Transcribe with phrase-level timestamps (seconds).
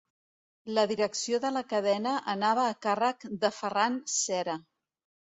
[0.75, 4.57] La direcció de la cadena anava a càrrec de Ferran Cera.